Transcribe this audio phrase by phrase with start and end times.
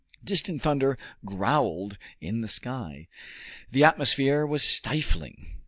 [0.23, 3.07] Distant thunder growled in the sky.
[3.69, 5.59] The atmosphere was stifling.